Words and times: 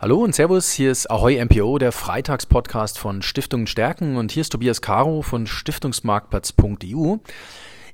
Hallo 0.00 0.22
und 0.22 0.32
Servus, 0.32 0.70
hier 0.70 0.92
ist 0.92 1.10
Ahoy 1.10 1.44
MPO, 1.44 1.78
der 1.78 1.90
Freitagspodcast 1.90 3.00
von 3.00 3.20
Stiftungen 3.20 3.66
stärken 3.66 4.16
und 4.16 4.30
hier 4.30 4.42
ist 4.42 4.50
Tobias 4.50 4.80
Caro 4.80 5.22
von 5.22 5.48
Stiftungsmarktplatz.eu. 5.48 7.16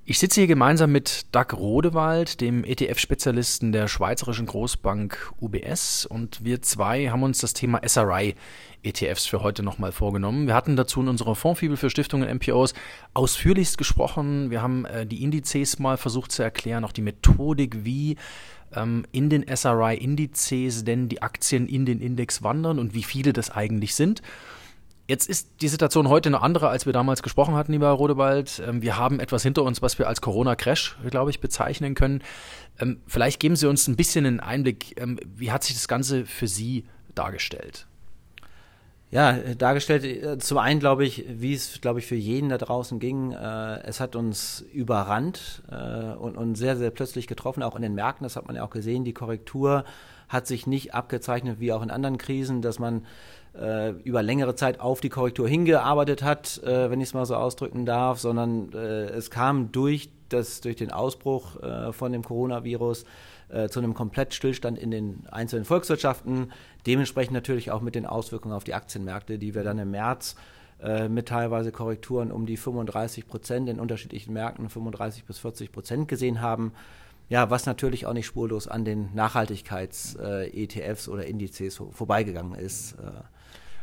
Ich 0.05 0.19
sitze 0.19 0.43
hier 0.43 0.47
gemeinsam 0.47 0.93
mit 0.93 1.35
Doug 1.35 1.55
Rodewald, 1.55 2.43
dem 2.43 2.63
ETF-Spezialisten 2.63 3.73
der 3.73 3.89
schweizerischen 3.89 4.45
Großbank 4.45 5.33
UBS 5.41 6.05
und 6.05 6.45
wir 6.45 6.61
zwei 6.61 7.09
haben 7.09 7.23
uns 7.23 7.39
das 7.39 7.55
Thema 7.55 7.81
SRI 7.89 8.35
ETFs 8.83 9.25
für 9.25 9.43
heute 9.43 9.63
nochmal 9.63 9.91
vorgenommen. 9.91 10.47
Wir 10.47 10.55
hatten 10.55 10.77
dazu 10.77 11.01
in 11.01 11.09
unserer 11.09 11.35
Fondfibel 11.35 11.79
für 11.79 11.89
Stiftungen 11.89 12.29
MPOs 12.37 12.75
ausführlichst 13.15 13.79
gesprochen. 13.79 14.51
Wir 14.51 14.61
haben 14.61 14.85
äh, 14.85 15.07
die 15.07 15.23
Indizes 15.23 15.79
mal 15.79 15.97
versucht 15.97 16.33
zu 16.33 16.43
erklären, 16.43 16.85
auch 16.85 16.93
die 16.93 17.01
Methodik, 17.01 17.87
wie 17.87 18.17
ähm, 18.77 19.05
in 19.13 19.31
den 19.31 19.45
SRI-Indizes 19.45 20.85
denn 20.85 21.09
die 21.09 21.23
Aktien 21.23 21.67
in 21.67 21.87
den 21.87 22.01
Index 22.01 22.43
wandern 22.43 22.79
und 22.79 22.95
wie 22.95 23.03
viele 23.03 23.33
das 23.33 23.51
eigentlich 23.51 23.95
sind. 23.95 24.23
Jetzt 25.07 25.29
ist 25.29 25.61
die 25.61 25.69
Situation 25.69 26.09
heute 26.09 26.31
eine 26.31 26.41
andere, 26.41 26.69
als 26.69 26.87
wir 26.87 26.95
damals 26.95 27.23
gesprochen 27.23 27.55
hatten, 27.55 27.73
lieber 27.73 27.91
Rodewald. 27.91 28.63
Ähm, 28.67 28.81
wir 28.81 28.97
haben 28.97 29.21
etwas 29.21 29.43
hinter 29.43 29.63
uns, 29.63 29.83
was 29.83 29.99
wir 29.99 30.09
als 30.09 30.21
Corona-Crash, 30.23 30.97
glaube 31.11 31.31
ich, 31.31 31.41
bezeichnen 31.41 31.95
können. 31.95 32.23
Ähm, 32.79 33.01
vielleicht 33.07 33.39
geben 33.39 33.57
Sie 33.57 33.69
uns 33.69 33.87
ein 33.87 33.97
bisschen 33.97 34.25
einen 34.25 34.41
Einblick. 34.41 34.99
Ähm, 34.99 35.19
wie 35.25 35.53
hat 35.53 35.63
sich 35.63 35.75
das 35.75 35.89
Ganze 35.89 36.25
für 36.25 36.49
Sie 36.49 36.85
dargestellt? 37.15 37.87
Ja, 39.15 39.39
dargestellt, 39.55 40.03
äh, 40.03 40.39
zum 40.39 40.59
einen 40.59 40.81
glaube 40.81 41.05
ich, 41.05 41.25
wie 41.29 41.55
es, 41.55 41.81
glaube 41.81 42.01
ich, 42.01 42.07
für 42.07 42.17
jeden 42.17 42.49
da 42.49 42.59
draußen 42.59 42.99
ging, 42.99 43.31
äh, 43.31 43.81
es 43.85 44.01
hat 44.01 44.17
uns 44.17 44.65
überrannt 44.73 45.63
äh, 45.71 46.15
und, 46.17 46.37
und 46.37 46.57
sehr, 46.57 46.77
sehr 46.77 46.91
plötzlich 46.91 47.29
getroffen, 47.29 47.63
auch 47.63 47.77
in 47.77 47.83
den 47.83 47.95
Märkten, 47.95 48.25
das 48.25 48.35
hat 48.35 48.49
man 48.49 48.57
ja 48.57 48.65
auch 48.65 48.71
gesehen, 48.71 49.05
die 49.05 49.13
Korrektur 49.13 49.85
hat 50.29 50.49
sich 50.49 50.67
nicht 50.67 50.95
abgezeichnet 50.95 51.61
wie 51.61 51.73
auch 51.73 51.83
in 51.83 51.93
anderen 51.93 52.19
Krisen, 52.19 52.61
dass 52.61 52.81
man 52.81 53.07
äh, 53.59 53.91
über 53.91 54.23
längere 54.23 54.55
Zeit 54.55 54.81
auf 54.81 55.01
die 55.01 55.09
Korrektur 55.09 55.49
hingearbeitet 55.49 56.23
hat, 56.23 56.63
äh, 56.63 56.91
wenn 56.91 57.01
ich 57.01 57.09
es 57.09 57.15
mal 57.15 57.27
so 57.27 57.37
ausdrücken 57.37 57.87
darf, 57.87 58.19
sondern 58.19 58.73
äh, 58.73 59.07
es 59.07 59.31
kam 59.31 59.73
durch, 59.73 60.11
das, 60.29 60.61
durch 60.61 60.77
den 60.77 60.91
Ausbruch 60.91 61.59
von 61.93 62.11
dem 62.11 62.25
Coronavirus 62.25 63.05
äh, 63.55 63.69
zu 63.69 63.79
einem 63.79 63.95
Komplettstillstand 63.95 64.79
in 64.79 64.91
den 64.91 65.27
einzelnen 65.31 65.65
Volkswirtschaften, 65.65 66.51
dementsprechend 66.87 67.35
natürlich 67.35 67.71
auch 67.71 67.83
mit 67.83 67.95
den 67.95 68.07
Auswirkungen 68.07 68.55
auf 68.55 68.65
die 68.65 68.75
Aktienmärkte, 68.75 69.39
die 69.39 69.55
wir 69.55 69.63
dann 69.63 69.79
im 69.79 69.91
März 69.91 70.35
äh, 70.83 71.09
mit 71.09 71.29
teilweise 71.29 71.71
Korrekturen 71.71 72.33
um 72.33 72.47
die 72.47 72.57
35 72.57 73.29
Prozent 73.29 73.69
in 73.69 73.79
unterschiedlichen 73.79 74.33
Märkten, 74.33 74.69
35 74.69 75.25
bis 75.25 75.39
40 75.39 75.73
Prozent 75.73 76.09
gesehen 76.09 76.41
haben. 76.41 76.73
Ja, 77.29 77.49
was 77.51 77.65
natürlich 77.67 78.07
auch 78.07 78.13
nicht 78.13 78.27
spurlos 78.27 78.67
an 78.67 78.85
den 78.85 79.15
Nachhaltigkeits-ETFs 79.15 81.07
äh, 81.07 81.11
oder 81.11 81.27
Indizes 81.27 81.81
vorbeigegangen 81.91 82.55
ist. 82.55 82.97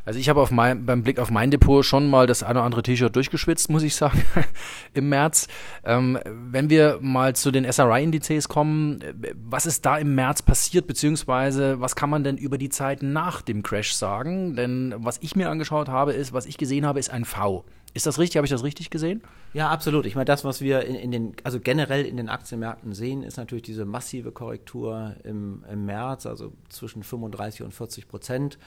Äh, 0.06 0.12
also 0.12 0.20
ich 0.20 0.30
habe 0.30 0.46
mein, 0.52 0.86
beim 0.86 1.04
Blick 1.04 1.20
auf 1.20 1.32
mein 1.32 1.52
Depot 1.52 1.86
schon 1.86 2.10
mal 2.10 2.28
das 2.28 2.44
eine 2.44 2.60
oder 2.60 2.64
andere 2.64 2.84
T-Shirt 2.84 3.16
durchgeschwitzt, 3.16 3.70
muss 3.70 3.84
ich 3.84 3.96
sagen, 3.96 4.24
im 4.94 5.10
März. 5.10 5.48
Ähm, 5.84 6.20
wenn 6.26 6.70
wir 6.70 7.00
mal 7.02 7.36
zu 7.36 7.52
den 7.52 7.70
SRI-Indizes 7.72 8.50
kommen, 8.50 9.00
was 9.36 9.66
ist 9.66 9.86
da 9.86 9.98
im 9.98 10.16
März 10.16 10.42
passiert, 10.42 10.88
beziehungsweise 10.88 11.80
was 11.80 11.96
kann 11.96 12.10
man 12.10 12.24
denn 12.24 12.38
über 12.38 12.58
die 12.58 12.70
Zeit 12.70 13.04
nach 13.04 13.42
dem 13.42 13.64
Crash 13.64 13.94
sagen? 13.94 14.56
Denn 14.56 14.94
was 14.98 15.18
ich 15.22 15.36
mir 15.36 15.50
angeschaut 15.50 15.90
habe, 15.90 16.14
ist, 16.14 16.34
was 16.34 16.46
ich 16.46 16.58
gesehen 16.58 16.86
habe, 16.86 17.00
ist 17.00 17.10
ein 17.10 17.26
V. 17.26 17.64
Ist 17.94 18.06
das 18.06 18.20
richtig? 18.20 18.38
Habe 18.38 18.46
ich 18.46 18.52
das 18.52 18.64
richtig 18.64 18.90
gesehen? 18.90 19.22
Ja, 19.54 19.70
absolut. 19.70 20.06
Ich 20.06 20.16
meine, 20.16 20.26
das, 20.26 20.46
was 20.46 20.62
wir 20.62 20.86
in, 20.86 20.96
in, 20.96 21.12
den, 21.12 21.36
also 21.44 21.60
generell 21.60 22.06
in 22.06 22.16
den 22.16 22.30
Aktienmärkten 22.30 22.94
sehen, 22.94 23.24
ist 23.24 23.36
natürlich 23.36 23.64
diese 23.64 23.84
massive 23.84 24.32
Korrektur 24.32 25.16
im, 25.26 25.66
im 25.70 25.86
März, 25.86 26.26
also 26.26 26.54
zwischen 26.70 27.04
35 27.04 27.64
und 27.64 27.74
40 27.74 28.08
Prozent. 28.08 28.58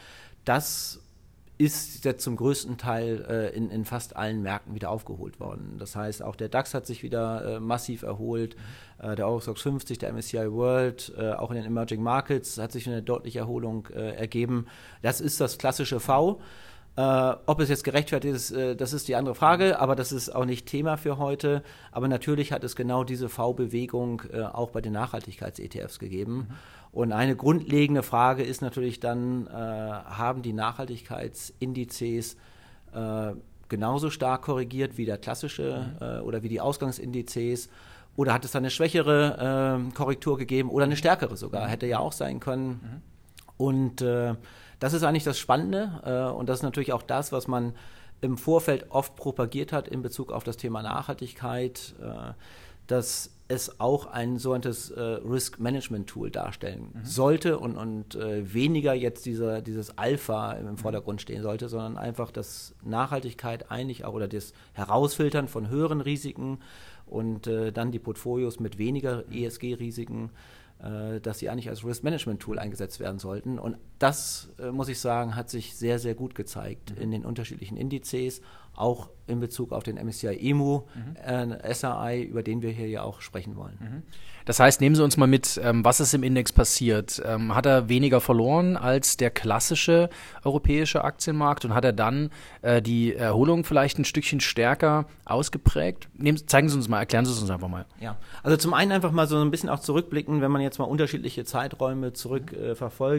Das 0.45 1.01
ist 1.56 2.05
jetzt 2.05 2.24
zum 2.24 2.36
größten 2.36 2.78
Teil 2.78 3.24
äh, 3.28 3.56
in, 3.56 3.70
in 3.70 3.84
fast 3.84 4.16
allen 4.16 4.42
Märkten 4.42 4.74
wieder 4.74 4.91
aufgeholt 4.91 5.38
worden. 5.38 5.77
Das 5.78 5.94
heißt, 5.94 6.22
auch 6.22 6.34
der 6.34 6.48
DAX 6.48 6.75
hat 6.75 6.87
sich 6.87 7.03
wieder 7.03 7.56
äh, 7.56 7.60
massiv 7.60 8.03
erholt, 8.03 8.56
äh, 8.98 9.15
der 9.15 9.28
Eurostox 9.28 9.62
50, 9.62 9.98
der 9.98 10.12
MSCI 10.12 10.50
World, 10.50 11.12
äh, 11.16 11.32
auch 11.32 11.50
in 11.50 11.56
den 11.56 11.66
Emerging 11.66 12.03
Markets 12.03 12.59
hat 12.59 12.72
sich 12.72 12.88
eine 12.88 13.03
deutliche 13.03 13.38
Erholung 13.38 13.88
äh, 13.94 14.14
ergeben. 14.16 14.66
Das 15.03 15.20
ist 15.20 15.41
das 15.41 15.59
klassische 15.59 16.00
V. 16.00 16.41
Äh, 16.97 17.34
ob 17.47 17.60
es 17.60 17.69
jetzt 17.69 17.82
gerechtfertigt 17.82 18.34
ist, 18.34 18.50
äh, 18.53 18.77
das 18.77 18.93
ist 18.93 19.09
die 19.09 19.16
andere 19.16 19.34
Frage, 19.34 19.81
aber 19.81 19.97
das 19.97 20.12
ist 20.12 20.32
auch 20.32 20.44
nicht 20.44 20.66
Thema 20.66 20.97
für 20.97 21.19
heute. 21.19 21.65
Aber 21.91 22.06
natürlich 22.06 22.53
hat 22.53 22.62
es 22.62 22.77
genau 22.77 23.03
diese 23.03 23.28
V-Bewegung 23.28 24.22
äh, 24.32 24.43
auch 24.43 24.71
bei 24.71 24.81
den 24.81 24.93
Nachhaltigkeits-ETFs 24.93 25.99
gegeben. 25.99 26.37
Mhm. 26.37 26.47
Und 26.93 27.12
eine 27.12 27.34
grundlegende 27.34 28.05
Frage 28.05 28.44
ist 28.44 28.62
natürlich 28.62 29.00
dann, 29.00 29.49
äh, 29.49 29.50
haben 29.50 30.43
die 30.43 30.53
Nachhaltigkeitsindizes 30.53 32.37
äh, 32.94 33.32
genauso 33.69 34.11
stark 34.11 34.43
korrigiert 34.43 34.97
wie 34.97 35.05
der 35.05 35.19
klassische 35.19 35.88
mhm. 35.99 36.06
äh, 36.06 36.21
oder 36.21 36.44
wie 36.44 36.49
die 36.49 36.61
Ausgangsindizes? 36.61 37.71
Oder 38.15 38.32
hat 38.32 38.44
es 38.44 38.53
da 38.53 38.61
eine 38.61 38.71
schwächere 38.71 39.91
Korrektur 39.93 40.38
gegeben 40.38 40.71
oder 40.71 40.84
eine 40.84 40.94
stärkere 40.94 41.37
sogar? 41.37 41.65
Mhm. 41.65 41.71
Hätte 41.71 41.87
ja 41.87 41.99
auch 41.99 42.12
sein 42.12 42.38
können. 42.38 43.03
Mhm. 43.59 43.66
Und 43.66 44.03
äh, 44.03 44.34
das 44.81 44.92
ist 44.92 45.03
eigentlich 45.03 45.25
das 45.25 45.38
Spannende 45.38 46.00
äh, 46.04 46.34
und 46.37 46.48
das 46.48 46.59
ist 46.59 46.62
natürlich 46.62 46.92
auch 46.92 47.03
das, 47.03 47.32
was 47.32 47.48
man 47.48 47.75
im 48.20 48.38
Vorfeld 48.38 48.91
oft 48.91 49.16
propagiert 49.16 49.72
hat 49.72 49.88
in 49.88 50.03
Bezug 50.03 50.32
auf 50.32 50.44
das 50.44 50.56
Thema 50.56 50.82
Nachhaltigkeit 50.82 51.94
dass 52.87 53.31
es 53.47 53.78
auch 53.78 54.06
ein 54.06 54.38
sogenanntes 54.38 54.91
äh, 54.91 55.00
Risk 55.00 55.60
Management 55.60 56.06
Tool 56.09 56.31
darstellen 56.31 56.88
mhm. 56.94 57.04
sollte 57.04 57.59
und, 57.59 57.76
und 57.76 58.14
äh, 58.14 58.53
weniger 58.54 58.94
jetzt 58.94 59.26
dieser, 59.26 59.60
dieses 59.60 59.98
Alpha 59.98 60.53
im 60.53 60.66
mhm. 60.66 60.76
Vordergrund 60.78 61.20
stehen 61.20 61.43
sollte, 61.43 61.69
sondern 61.69 61.98
einfach 61.98 62.31
das 62.31 62.75
Nachhaltigkeit 62.82 63.70
eigentlich 63.70 64.04
auch 64.04 64.14
oder 64.14 64.28
das 64.28 64.54
Herausfiltern 64.72 65.48
von 65.48 65.69
höheren 65.69 66.00
Risiken 66.00 66.59
und 67.06 67.47
äh, 67.47 67.70
dann 67.70 67.93
die 67.93 67.98
Portfolios 67.98 68.60
mit 68.60 68.78
weniger 68.78 69.25
ESG-Risiken, 69.31 70.26
äh, 70.26 70.28
dass 71.22 71.39
sie 71.39 71.49
eigentlich 71.49 71.71
als 71.71 71.84
Risk 71.84 72.05
Management 72.05 72.41
Tool 72.41 72.59
eingesetzt 72.59 73.00
werden 73.00 73.19
sollten. 73.19 73.59
Und 73.59 73.78
das, 74.04 74.50
äh, 74.59 74.70
muss 74.70 74.88
ich 74.88 75.00
sagen, 75.00 75.34
hat 75.34 75.48
sich 75.48 75.75
sehr, 75.75 75.98
sehr 75.98 76.15
gut 76.15 76.34
gezeigt 76.34 76.94
mhm. 76.94 77.03
in 77.03 77.10
den 77.10 77.25
unterschiedlichen 77.25 77.78
Indizes 77.78 78.42
auch 78.76 79.09
in 79.26 79.41
Bezug 79.41 79.72
auf 79.72 79.82
den 79.82 79.97
MSCI 79.97 80.37
EMU, 80.50 80.82
mhm. 80.94 81.16
äh, 81.25 81.75
SRI, 81.75 82.22
über 82.22 82.43
den 82.43 82.60
wir 82.60 82.70
hier 82.70 82.88
ja 82.88 83.03
auch 83.03 83.22
sprechen 83.22 83.56
wollen. 83.56 83.78
Mhm. 83.81 84.03
Das 84.44 84.60
heißt, 84.60 84.82
nehmen 84.82 84.94
Sie 84.94 85.03
uns 85.03 85.16
mal 85.16 85.26
mit, 85.26 85.59
ähm, 85.62 85.82
was 85.87 86.00
ist 86.00 86.12
im 86.12 86.22
Index 86.22 86.53
passiert? 86.53 87.22
Ähm, 87.25 87.54
hat 87.54 87.64
er 87.64 87.88
weniger 87.88 88.20
verloren 88.20 88.76
als 88.76 89.16
der 89.16 89.31
klassische 89.31 90.10
europäische 90.44 91.03
Aktienmarkt 91.03 91.64
und 91.64 91.72
hat 91.72 91.87
er 91.87 91.94
dann 91.94 92.28
äh, 92.60 92.82
die 92.82 93.14
Erholung 93.14 93.64
vielleicht 93.64 93.98
ein 93.98 94.04
Stückchen 94.04 94.41
stärker 94.41 95.06
ausgeprägt? 95.25 96.09
Nehmen, 96.19 96.47
zeigen 96.47 96.69
Sie 96.69 96.76
uns 96.76 96.88
mal, 96.88 96.98
erklären 96.98 97.25
Sie 97.25 97.32
es 97.32 97.41
uns 97.41 97.48
einfach 97.48 97.69
mal. 97.69 97.87
Ja, 98.00 98.19
also 98.43 98.59
zum 98.59 98.75
einen 98.75 98.93
einfach 98.93 99.12
mal 99.12 99.26
so 99.26 99.41
ein 99.41 99.50
bisschen 99.50 99.70
auch 99.70 99.81
zurückblicken, 99.81 100.43
wenn 100.43 100.50
man 100.50 100.60
jetzt 100.60 100.78
mal 100.78 100.84
unterschiedliche 100.84 101.47
Zeiträume 101.47 102.12
zurück 102.12 102.53
äh. 102.53 102.75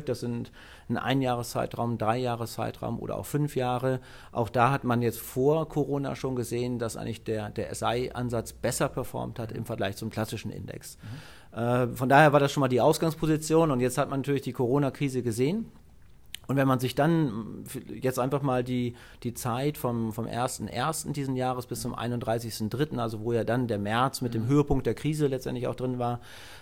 Das 0.06 0.20
sind 0.20 0.52
ein 0.90 0.98
Einjahreszeitraum, 0.98 1.98
Dreijahreszeitraum 1.98 3.00
oder 3.00 3.18
auch 3.18 3.26
fünf 3.26 3.56
Jahre. 3.56 4.00
Auch 4.32 4.50
da 4.50 4.72
hat 4.72 4.84
man 4.84 5.02
jetzt 5.02 5.20
vor 5.20 5.68
Corona 5.70 6.16
schon 6.16 6.36
gesehen, 6.36 6.80
dass 6.80 6.98
eigentlich 6.98 7.24
der, 7.24 7.50
der 7.50 7.74
SI-Ansatz 7.74 8.54
besser 8.54 8.90
performt 8.90 9.40
hat 9.40 9.52
im 9.52 9.66
Vergleich 9.66 9.98
zum 9.98 10.10
klassischen 10.10 10.52
Index. 10.52 10.98
Mhm. 11.54 11.60
Äh, 11.60 11.88
von 11.88 12.10
daher 12.10 12.34
war 12.34 12.40
das 12.40 12.52
schon 12.52 12.62
mal 12.62 12.68
die 12.68 12.82
Ausgangsposition 12.82 13.72
und 13.72 13.80
jetzt 13.80 13.98
hat 13.98 14.10
man 14.10 14.20
natürlich 14.20 14.42
die 14.42 14.54
Corona-Krise 14.54 15.24
gesehen. 15.24 15.72
Und 16.48 16.58
wenn 16.58 16.68
man 16.68 16.80
sich 16.80 16.96
dann 16.96 17.64
jetzt 17.90 18.20
einfach 18.20 18.42
mal 18.42 18.64
die, 18.64 18.96
die 19.24 19.34
Zeit 19.34 19.78
vom, 19.78 20.14
vom 20.14 20.26
1.1. 20.26 21.12
diesen 21.12 21.36
Jahres 21.36 21.66
bis 21.66 21.82
zum 21.82 21.96
31.3., 21.96 22.98
also 22.98 23.22
wo 23.22 23.34
ja 23.34 23.44
dann 23.44 23.68
der 23.68 23.80
März 23.80 24.22
mit 24.22 24.34
dem 24.34 24.44
mhm. 24.44 24.50
Höhepunkt 24.50 24.86
der 24.86 24.94
Krise 24.94 25.28
letztendlich 25.28 25.68
auch 25.68 25.76
drin 25.76 25.98
war, 25.98 26.20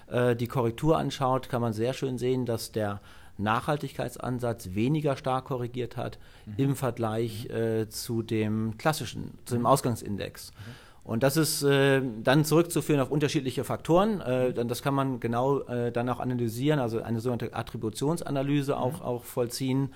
äh, 0.07 0.35
die 0.35 0.47
Korrektur 0.47 0.97
anschaut, 0.97 1.49
kann 1.49 1.61
man 1.61 1.73
sehr 1.73 1.93
schön 1.93 2.17
sehen, 2.17 2.45
dass 2.45 2.71
der 2.71 3.01
Nachhaltigkeitsansatz 3.37 4.69
weniger 4.73 5.15
stark 5.17 5.45
korrigiert 5.45 5.97
hat 5.97 6.19
mhm. 6.45 6.53
im 6.57 6.75
Vergleich 6.75 7.47
mhm. 7.49 7.55
äh, 7.55 7.89
zu 7.89 8.21
dem 8.21 8.77
klassischen, 8.77 9.37
zu 9.45 9.55
dem 9.55 9.61
mhm. 9.61 9.67
Ausgangsindex. 9.67 10.51
Mhm. 10.51 10.71
Und 11.05 11.21
das 11.21 11.35
ist 11.35 11.63
äh, 11.63 12.01
dann 12.23 12.45
zurückzuführen 12.45 13.01
auf 13.01 13.11
unterschiedliche 13.11 13.65
Faktoren. 13.65 14.21
Äh, 14.21 14.53
dann, 14.53 14.69
das 14.69 14.81
kann 14.81 14.93
man 14.93 15.19
genau 15.19 15.59
äh, 15.61 15.91
dann 15.91 16.07
auch 16.07 16.19
analysieren, 16.19 16.79
also 16.79 17.01
eine 17.01 17.19
sogenannte 17.19 17.53
Attributionsanalyse 17.53 18.77
auch, 18.77 18.99
mhm. 18.99 19.05
auch 19.05 19.23
vollziehen. 19.25 19.93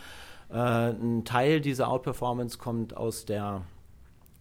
Äh, 0.50 0.90
ein 0.92 1.24
Teil 1.24 1.62
dieser 1.62 1.90
Outperformance 1.90 2.58
kommt 2.58 2.96
aus 2.96 3.26
der 3.26 3.62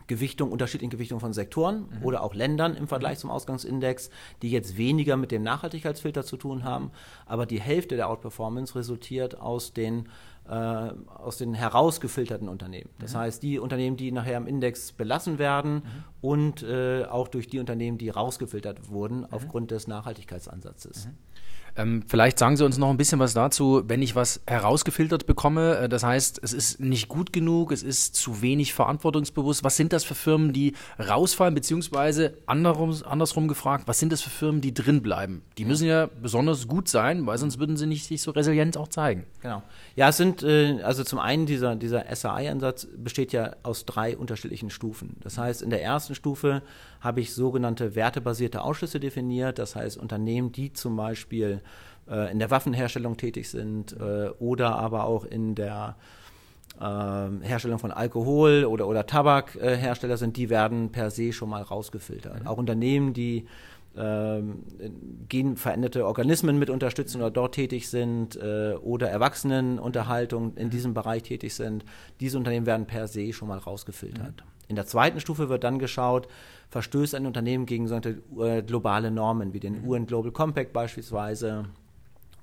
Gewichtung, 0.06 0.52
unterschiedlichen 0.52 0.90
Gewichtungen 0.90 1.20
von 1.20 1.32
Sektoren 1.32 1.88
mhm. 1.90 2.04
oder 2.04 2.22
auch 2.22 2.34
Ländern 2.34 2.74
im 2.76 2.88
Vergleich 2.88 3.18
zum 3.18 3.30
Ausgangsindex, 3.30 4.10
die 4.42 4.50
jetzt 4.50 4.76
weniger 4.76 5.16
mit 5.16 5.32
dem 5.32 5.42
Nachhaltigkeitsfilter 5.42 6.24
zu 6.24 6.36
tun 6.36 6.64
haben. 6.64 6.90
Aber 7.26 7.46
die 7.46 7.60
Hälfte 7.60 7.96
der 7.96 8.08
Outperformance 8.08 8.74
resultiert 8.74 9.40
aus 9.40 9.72
den, 9.72 10.08
aus 10.48 11.38
den 11.38 11.54
herausgefilterten 11.54 12.48
Unternehmen. 12.48 12.90
Das 12.98 13.14
mhm. 13.14 13.18
heißt, 13.18 13.42
die 13.42 13.58
Unternehmen, 13.58 13.96
die 13.96 14.12
nachher 14.12 14.36
im 14.36 14.46
Index 14.46 14.92
belassen 14.92 15.38
werden 15.38 15.74
mhm. 15.74 15.80
und 16.20 16.62
äh, 16.62 17.04
auch 17.04 17.28
durch 17.28 17.48
die 17.48 17.58
Unternehmen, 17.58 17.98
die 17.98 18.10
rausgefiltert 18.10 18.88
wurden 18.88 19.20
mhm. 19.20 19.26
aufgrund 19.30 19.70
des 19.70 19.86
Nachhaltigkeitsansatzes. 19.86 21.06
Mhm. 21.06 21.14
Ähm, 21.76 22.02
vielleicht 22.06 22.38
sagen 22.38 22.56
Sie 22.56 22.64
uns 22.64 22.78
noch 22.78 22.88
ein 22.88 22.96
bisschen 22.96 23.18
was 23.18 23.34
dazu, 23.34 23.82
wenn 23.86 24.00
ich 24.00 24.14
was 24.16 24.40
herausgefiltert 24.46 25.26
bekomme. 25.26 25.76
Äh, 25.76 25.88
das 25.88 26.02
heißt, 26.02 26.40
es 26.42 26.52
ist 26.52 26.80
nicht 26.80 27.08
gut 27.08 27.32
genug, 27.32 27.70
es 27.70 27.82
ist 27.82 28.16
zu 28.16 28.40
wenig 28.40 28.72
verantwortungsbewusst. 28.72 29.62
Was 29.62 29.76
sind 29.76 29.92
das 29.92 30.04
für 30.04 30.14
Firmen, 30.14 30.52
die 30.52 30.74
rausfallen, 30.98 31.54
beziehungsweise 31.54 32.38
andersrum, 32.46 32.96
andersrum 33.04 33.46
gefragt, 33.48 33.86
was 33.86 33.98
sind 33.98 34.10
das 34.12 34.22
für 34.22 34.30
Firmen, 34.30 34.60
die 34.60 34.72
drin 34.72 35.02
bleiben? 35.02 35.42
Die 35.58 35.64
müssen 35.64 35.86
ja 35.86 36.06
besonders 36.06 36.66
gut 36.66 36.88
sein, 36.88 37.26
weil 37.26 37.36
sonst 37.36 37.58
würden 37.58 37.76
sie 37.76 37.86
nicht 37.86 38.06
sich 38.06 38.22
so 38.22 38.30
resilient 38.30 38.76
auch 38.78 38.88
zeigen. 38.88 39.26
Genau. 39.42 39.62
Ja, 39.96 40.08
es 40.08 40.16
sind, 40.16 40.35
äh, 40.42 40.80
also 40.82 41.04
zum 41.04 41.18
einen 41.18 41.46
dieser, 41.46 41.76
dieser 41.76 42.04
SAI-Ansatz 42.14 42.88
besteht 42.96 43.32
ja 43.32 43.56
aus 43.62 43.84
drei 43.84 44.16
unterschiedlichen 44.16 44.70
Stufen. 44.70 45.16
Das 45.22 45.38
heißt, 45.38 45.62
in 45.62 45.70
der 45.70 45.82
ersten 45.82 46.14
Stufe 46.14 46.62
habe 47.00 47.20
ich 47.20 47.34
sogenannte 47.34 47.94
wertebasierte 47.94 48.62
Ausschlüsse 48.62 49.00
definiert. 49.00 49.58
Das 49.58 49.76
heißt, 49.76 49.96
Unternehmen, 49.96 50.52
die 50.52 50.72
zum 50.72 50.96
Beispiel 50.96 51.60
äh, 52.08 52.30
in 52.30 52.38
der 52.38 52.50
Waffenherstellung 52.50 53.16
tätig 53.16 53.48
sind 53.48 53.92
äh, 53.98 54.30
oder 54.38 54.76
aber 54.76 55.04
auch 55.04 55.24
in 55.24 55.54
der 55.54 55.96
äh, 56.80 56.82
Herstellung 57.42 57.78
von 57.78 57.90
Alkohol 57.90 58.64
oder, 58.64 58.86
oder 58.86 59.06
Tabakhersteller 59.06 60.16
sind, 60.16 60.36
die 60.36 60.50
werden 60.50 60.92
per 60.92 61.10
se 61.10 61.32
schon 61.32 61.48
mal 61.48 61.62
rausgefiltert. 61.62 62.42
Mhm. 62.42 62.46
Auch 62.46 62.58
Unternehmen, 62.58 63.12
die 63.12 63.46
ähm, 63.96 64.64
genveränderte 65.28 66.06
Organismen 66.06 66.58
mit 66.58 66.70
unterstützen 66.70 67.20
oder 67.20 67.30
dort 67.30 67.54
tätig 67.54 67.88
sind 67.88 68.36
äh, 68.36 68.74
oder 68.74 69.08
Erwachsenenunterhaltung 69.10 70.56
in 70.56 70.70
diesem 70.70 70.94
Bereich 70.94 71.22
tätig 71.22 71.54
sind, 71.54 71.84
diese 72.20 72.38
Unternehmen 72.38 72.66
werden 72.66 72.86
per 72.86 73.08
se 73.08 73.32
schon 73.32 73.48
mal 73.48 73.58
rausgefiltert. 73.58 74.44
Mhm. 74.44 74.50
In 74.68 74.76
der 74.76 74.86
zweiten 74.86 75.20
Stufe 75.20 75.48
wird 75.48 75.64
dann 75.64 75.78
geschaut, 75.78 76.28
verstößt 76.70 77.14
ein 77.14 77.26
Unternehmen 77.26 77.66
gegen 77.66 77.86
solche 77.86 78.18
äh, 78.38 78.62
globale 78.62 79.10
Normen 79.10 79.52
wie 79.52 79.60
den 79.60 79.82
mhm. 79.82 79.88
UN 79.88 80.06
Global 80.06 80.32
Compact 80.32 80.72
beispielsweise 80.72 81.66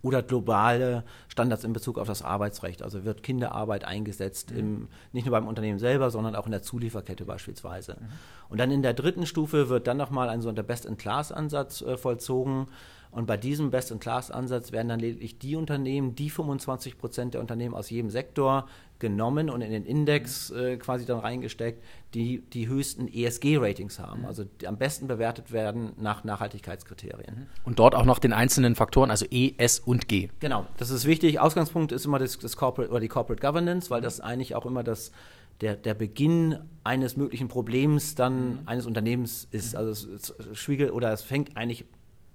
oder 0.03 0.21
globale 0.21 1.03
Standards 1.29 1.63
in 1.63 1.73
Bezug 1.73 1.97
auf 1.97 2.07
das 2.07 2.21
Arbeitsrecht. 2.21 2.83
Also 2.83 3.05
wird 3.05 3.23
Kinderarbeit 3.23 3.85
eingesetzt, 3.85 4.51
mhm. 4.51 4.59
im, 4.59 4.87
nicht 5.13 5.25
nur 5.25 5.31
beim 5.31 5.47
Unternehmen 5.47 5.79
selber, 5.79 6.11
sondern 6.11 6.35
auch 6.35 6.45
in 6.45 6.51
der 6.51 6.61
Zulieferkette 6.61 7.25
beispielsweise. 7.25 7.97
Mhm. 7.99 8.05
Und 8.49 8.59
dann 8.59 8.69
in 8.69 8.83
der 8.83 8.93
dritten 8.93 9.25
Stufe 9.25 9.69
wird 9.69 9.87
dann 9.87 9.97
nochmal 9.97 10.29
ein 10.29 10.41
sogenannter 10.41 10.67
Best-in-Class-Ansatz 10.67 11.81
äh, 11.81 11.97
vollzogen. 11.97 12.67
Und 13.11 13.27
bei 13.27 13.37
diesem 13.37 13.71
Best-in-Class-Ansatz 13.71 14.71
werden 14.71 14.89
dann 14.89 14.99
lediglich 14.99 15.39
die 15.39 15.55
Unternehmen, 15.55 16.15
die 16.15 16.29
25 16.29 16.97
Prozent 16.97 17.33
der 17.35 17.41
Unternehmen 17.41 17.73
aus 17.73 17.89
jedem 17.89 18.09
Sektor 18.09 18.67
genommen 19.03 19.49
und 19.49 19.61
in 19.61 19.69
den 19.69 19.85
Index 19.85 20.49
äh, 20.49 20.77
quasi 20.77 21.05
dann 21.05 21.19
reingesteckt, 21.19 21.83
die 22.13 22.39
die 22.39 22.69
höchsten 22.69 23.09
ESG-Ratings 23.09 23.99
haben, 23.99 24.21
mhm. 24.21 24.27
also 24.27 24.45
die 24.45 24.65
am 24.65 24.77
besten 24.77 25.07
bewertet 25.07 25.51
werden 25.51 25.91
nach 25.99 26.23
Nachhaltigkeitskriterien. 26.23 27.35
Mhm. 27.35 27.45
Und 27.65 27.79
dort 27.79 27.95
auch 27.95 28.05
noch 28.05 28.17
den 28.17 28.31
einzelnen 28.31 28.75
Faktoren, 28.75 29.11
also 29.11 29.25
E, 29.29 29.55
S 29.57 29.79
und 29.79 30.07
G. 30.07 30.29
Genau, 30.39 30.65
das 30.77 30.89
ist 30.89 31.03
wichtig. 31.03 31.41
Ausgangspunkt 31.41 31.91
ist 31.91 32.05
immer 32.05 32.17
das, 32.17 32.39
das 32.39 32.55
Corporate 32.55 32.89
oder 32.89 33.01
die 33.01 33.09
Corporate 33.09 33.45
Governance, 33.45 33.89
weil 33.89 33.99
das 33.99 34.21
eigentlich 34.21 34.55
auch 34.55 34.65
immer 34.65 34.83
das 34.83 35.11
der, 35.59 35.75
der 35.75 35.93
Beginn 35.93 36.57
eines 36.83 37.17
möglichen 37.17 37.49
Problems 37.49 38.15
dann 38.15 38.47
mhm. 38.47 38.59
eines 38.65 38.85
Unternehmens 38.85 39.47
ist. 39.51 39.75
Also 39.75 39.91
es, 39.91 40.29
es 40.29 40.57
schwiegelt 40.57 40.93
oder 40.93 41.11
es 41.11 41.21
fängt 41.21 41.57
eigentlich 41.57 41.85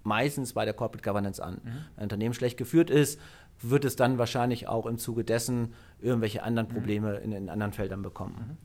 meistens 0.02 0.52
bei 0.52 0.64
der 0.64 0.74
Corporate 0.74 1.08
Governance 1.08 1.42
an. 1.42 1.54
Mhm. 1.54 1.58
Wenn 1.64 1.74
ein 1.96 2.02
Unternehmen 2.04 2.34
schlecht 2.34 2.56
geführt 2.56 2.90
ist, 2.90 3.18
wird 3.60 3.84
es 3.84 3.96
dann 3.96 4.18
wahrscheinlich 4.18 4.68
auch 4.68 4.86
im 4.86 4.98
Zuge 4.98 5.24
dessen 5.24 5.74
irgendwelche 6.00 6.42
anderen 6.42 6.68
mhm. 6.68 6.72
Probleme 6.72 7.16
in, 7.16 7.32
in 7.32 7.48
anderen 7.48 7.72
Feldern 7.72 8.02
bekommen. 8.02 8.34
Mhm. 8.38 8.56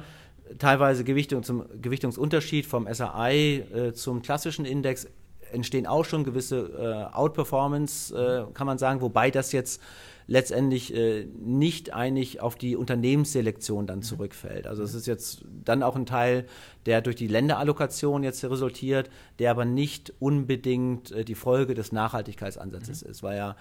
teilweise 0.57 1.03
Gewichtung 1.03 1.43
zum 1.43 1.65
Gewichtungsunterschied 1.81 2.65
vom 2.65 2.87
SRI 2.91 3.63
äh, 3.73 3.93
zum 3.93 4.21
klassischen 4.21 4.65
Index 4.65 5.07
entstehen 5.51 5.85
auch 5.85 6.05
schon 6.05 6.23
gewisse 6.23 7.09
äh, 7.11 7.15
Outperformance, 7.15 8.15
äh, 8.15 8.53
kann 8.53 8.67
man 8.67 8.77
sagen, 8.77 9.01
wobei 9.01 9.31
das 9.31 9.51
jetzt 9.51 9.81
letztendlich 10.27 10.93
äh, 10.95 11.25
nicht 11.39 11.93
eigentlich 11.93 12.41
auf 12.41 12.55
die 12.55 12.75
Unternehmensselektion 12.75 13.87
dann 13.87 13.99
mhm. 13.99 14.03
zurückfällt. 14.03 14.67
Also 14.67 14.83
es 14.83 14.93
ist 14.93 15.07
jetzt 15.07 15.45
dann 15.63 15.83
auch 15.83 15.95
ein 15.95 16.05
Teil, 16.05 16.45
der 16.85 17.01
durch 17.01 17.15
die 17.15 17.27
Länderallokation 17.27 18.23
jetzt 18.23 18.43
resultiert, 18.43 19.09
der 19.39 19.51
aber 19.51 19.65
nicht 19.65 20.13
unbedingt 20.19 21.11
äh, 21.11 21.25
die 21.25 21.35
Folge 21.35 21.73
des 21.73 21.91
Nachhaltigkeitsansatzes 21.91 23.03
mhm. 23.03 23.11
ist, 23.11 23.23
weil 23.23 23.37
ja 23.37 23.55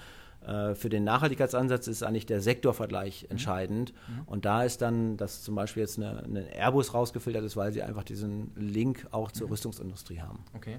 äh, 0.46 0.74
für 0.74 0.88
den 0.88 1.04
Nachhaltigkeitsansatz 1.04 1.86
ist 1.86 2.02
eigentlich 2.02 2.26
der 2.26 2.40
Sektorvergleich 2.40 3.24
mhm. 3.24 3.32
entscheidend. 3.32 3.92
Mhm. 4.08 4.22
Und 4.26 4.44
da 4.44 4.62
ist 4.64 4.80
dann, 4.80 5.16
dass 5.16 5.42
zum 5.42 5.54
Beispiel 5.54 5.82
jetzt 5.82 5.98
eine, 5.98 6.22
eine, 6.22 6.54
Airbus 6.54 6.94
rausgefiltert 6.94 7.44
ist, 7.44 7.56
weil 7.56 7.72
sie 7.72 7.82
einfach 7.82 8.04
diesen 8.04 8.52
Link 8.56 9.06
auch 9.10 9.32
zur 9.32 9.46
mhm. 9.46 9.52
Rüstungsindustrie 9.52 10.20
haben. 10.20 10.44
Okay. 10.54 10.76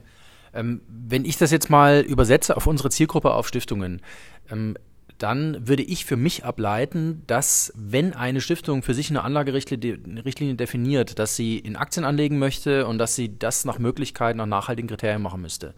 Ähm, 0.54 0.82
wenn 0.88 1.26
ich 1.26 1.38
das 1.38 1.52
jetzt 1.52 1.70
mal 1.70 2.02
übersetze 2.02 2.58
auf 2.58 2.68
unsere 2.68 2.90
Zielgruppe 2.90 3.34
auf 3.34 3.48
Stiftungen, 3.48 4.02
ähm, 4.50 4.76
dann 5.22 5.68
würde 5.68 5.84
ich 5.84 6.06
für 6.06 6.18
mich 6.18 6.46
ableiten, 6.46 7.22
dass 7.28 7.72
wenn 7.76 8.14
eine 8.14 8.42
Stiftung 8.42 8.82
für 8.82 8.96
sich 8.96 9.12
eine 9.12 9.24
Anlagerichtlinie 9.24 10.56
definiert, 10.56 11.20
dass 11.20 11.36
sie 11.36 11.60
in 11.60 11.76
Aktien 11.76 12.06
anlegen 12.06 12.40
möchte 12.40 12.88
und 12.88 12.98
dass 12.98 13.16
sie 13.16 13.38
das 13.38 13.64
nach 13.66 13.78
Möglichkeit, 13.78 14.36
nach 14.36 14.48
nachhaltigen 14.48 14.90
Kriterien 14.90 15.22
machen 15.22 15.42
müsste, 15.42 15.76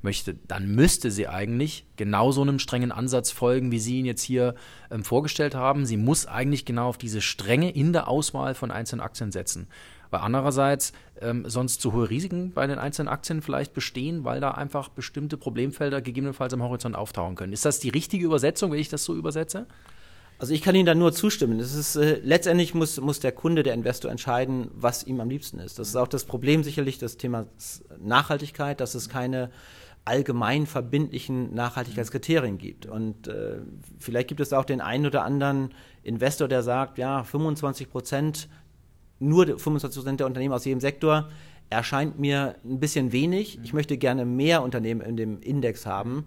möchte, 0.00 0.34
dann 0.48 0.74
müsste 0.74 1.10
sie 1.10 1.28
eigentlich 1.28 1.84
genau 1.96 2.32
so 2.32 2.40
einem 2.40 2.58
strengen 2.58 2.92
Ansatz 2.92 3.30
folgen, 3.30 3.70
wie 3.70 3.78
Sie 3.78 3.98
ihn 3.98 4.06
jetzt 4.06 4.22
hier 4.22 4.54
ähm, 4.90 5.04
vorgestellt 5.04 5.54
haben. 5.54 5.84
Sie 5.84 5.96
muss 5.96 6.26
eigentlich 6.26 6.64
genau 6.64 6.88
auf 6.88 6.98
diese 6.98 7.20
Strenge 7.20 7.70
in 7.70 7.92
der 7.92 8.08
Auswahl 8.08 8.54
von 8.54 8.70
einzelnen 8.70 9.00
Aktien 9.00 9.32
setzen. 9.32 9.68
Weil 10.10 10.20
andererseits 10.20 10.92
ähm, 11.20 11.44
sonst 11.48 11.80
zu 11.80 11.92
hohe 11.92 12.10
Risiken 12.10 12.52
bei 12.52 12.66
den 12.66 12.78
einzelnen 12.78 13.08
Aktien 13.08 13.42
vielleicht 13.42 13.74
bestehen, 13.74 14.24
weil 14.24 14.40
da 14.40 14.52
einfach 14.52 14.88
bestimmte 14.88 15.36
Problemfelder 15.36 16.00
gegebenenfalls 16.00 16.52
am 16.52 16.62
Horizont 16.62 16.96
auftauchen 16.96 17.36
können. 17.36 17.52
Ist 17.52 17.64
das 17.64 17.80
die 17.80 17.88
richtige 17.88 18.24
Übersetzung, 18.24 18.72
wenn 18.72 18.78
ich 18.78 18.88
das 18.88 19.04
so 19.04 19.14
übersetze? 19.14 19.66
Also 20.38 20.52
ich 20.52 20.60
kann 20.60 20.74
Ihnen 20.74 20.84
da 20.84 20.94
nur 20.94 21.12
zustimmen. 21.12 21.58
Das 21.58 21.74
ist, 21.74 21.96
äh, 21.96 22.20
letztendlich 22.22 22.74
muss, 22.74 23.00
muss 23.00 23.20
der 23.20 23.32
Kunde, 23.32 23.62
der 23.62 23.74
Investor 23.74 24.10
entscheiden, 24.10 24.70
was 24.74 25.04
ihm 25.04 25.20
am 25.20 25.30
liebsten 25.30 25.58
ist. 25.58 25.78
Das 25.78 25.88
ist 25.88 25.96
auch 25.96 26.08
das 26.08 26.24
Problem 26.24 26.62
sicherlich, 26.62 26.98
das 26.98 27.16
Thema 27.16 27.46
Nachhaltigkeit, 27.98 28.80
dass 28.80 28.94
es 28.94 29.08
keine 29.08 29.50
allgemein 30.04 30.66
verbindlichen 30.66 31.52
Nachhaltigkeitskriterien 31.54 32.58
gibt. 32.58 32.86
Und 32.86 33.28
äh, 33.28 33.58
vielleicht 33.98 34.28
gibt 34.28 34.40
es 34.40 34.52
auch 34.52 34.64
den 34.64 34.80
einen 34.80 35.06
oder 35.06 35.24
anderen 35.24 35.74
Investor, 36.02 36.48
der 36.48 36.62
sagt, 36.62 36.98
ja, 36.98 37.24
25 37.24 37.90
Prozent, 37.90 38.48
nur 39.18 39.46
25 39.46 39.98
Prozent 39.98 40.20
der 40.20 40.26
Unternehmen 40.26 40.54
aus 40.54 40.64
jedem 40.64 40.80
Sektor 40.80 41.28
erscheint 41.70 42.18
mir 42.18 42.56
ein 42.64 42.78
bisschen 42.78 43.12
wenig. 43.12 43.58
Ich 43.62 43.72
möchte 43.72 43.96
gerne 43.96 44.24
mehr 44.24 44.62
Unternehmen 44.62 45.00
in 45.00 45.16
dem 45.16 45.40
Index 45.40 45.86
haben. 45.86 46.26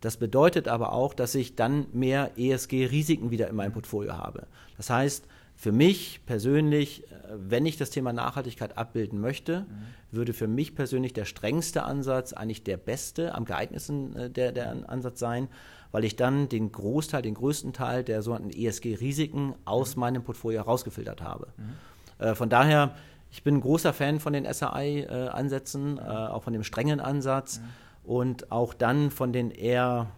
Das 0.00 0.16
bedeutet 0.16 0.66
aber 0.66 0.92
auch, 0.92 1.14
dass 1.14 1.34
ich 1.34 1.56
dann 1.56 1.86
mehr 1.92 2.32
ESG-Risiken 2.36 3.30
wieder 3.30 3.48
in 3.48 3.56
meinem 3.56 3.72
Portfolio 3.72 4.14
habe. 4.14 4.46
Das 4.76 4.90
heißt, 4.90 5.26
für 5.54 5.72
mich 5.72 6.20
persönlich, 6.24 7.04
äh, 7.04 7.16
wenn 7.36 7.66
ich 7.66 7.76
das 7.76 7.90
Thema 7.90 8.14
Nachhaltigkeit 8.14 8.78
abbilden 8.78 9.20
möchte, 9.20 9.60
mhm. 9.60 9.66
würde 10.10 10.32
für 10.32 10.48
mich 10.48 10.74
persönlich 10.74 11.12
der 11.12 11.26
strengste 11.26 11.82
Ansatz 11.82 12.32
eigentlich 12.32 12.64
der 12.64 12.78
beste, 12.78 13.34
am 13.34 13.44
geeignetsten 13.44 14.16
äh, 14.16 14.30
der, 14.30 14.52
der 14.52 14.88
Ansatz 14.88 15.20
sein, 15.20 15.48
weil 15.92 16.04
ich 16.04 16.16
dann 16.16 16.48
den 16.48 16.72
Großteil, 16.72 17.20
den 17.20 17.34
größten 17.34 17.74
Teil 17.74 18.04
der 18.04 18.22
sogenannten 18.22 18.58
ESG-Risiken 18.58 19.54
aus 19.66 19.96
mhm. 19.96 20.00
meinem 20.00 20.24
Portfolio 20.24 20.60
herausgefiltert 20.60 21.20
habe. 21.20 21.48
Mhm. 21.58 21.72
Äh, 22.20 22.34
von 22.34 22.48
daher, 22.48 22.94
ich 23.30 23.42
bin 23.42 23.56
ein 23.56 23.60
großer 23.60 23.92
Fan 23.92 24.20
von 24.20 24.32
den 24.32 24.44
SRI-Ansätzen, 24.44 25.98
äh, 25.98 26.00
auch 26.00 26.42
von 26.42 26.52
dem 26.52 26.64
strengen 26.64 27.00
Ansatz 27.00 27.60
mhm. 27.60 28.12
und 28.12 28.52
auch 28.52 28.74
dann 28.74 29.10
von 29.10 29.32
den 29.32 29.50
eher 29.50 30.08